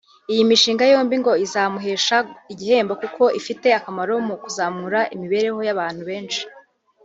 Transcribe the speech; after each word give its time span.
Iyi 0.31 0.43
mishinga 0.49 0.83
yombi 0.93 1.15
ngo 1.21 1.33
izamuhesha 1.45 2.15
igihembo 2.53 2.93
kuko 3.01 3.23
ifite 3.39 3.67
akamaro 3.79 4.13
mu 4.27 4.35
kuzamura 4.41 4.99
imibereho 5.15 5.59
y’abantu 5.67 6.01
benshi 6.09 6.41